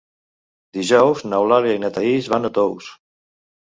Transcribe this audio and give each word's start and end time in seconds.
Dijous 0.77 1.21
n'Eulàlia 1.27 1.75
i 1.75 1.83
na 1.85 1.93
Thaís 1.99 2.31
van 2.35 2.51
a 2.51 2.55
Tous. 2.57 2.93